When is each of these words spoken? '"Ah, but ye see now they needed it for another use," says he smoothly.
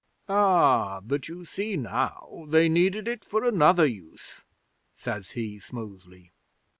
'"Ah, 0.27 0.99
but 0.99 1.29
ye 1.29 1.45
see 1.45 1.77
now 1.77 2.47
they 2.49 2.67
needed 2.67 3.07
it 3.07 3.23
for 3.23 3.43
another 3.45 3.85
use," 3.85 4.41
says 4.97 5.29
he 5.37 5.59
smoothly. 5.59 6.31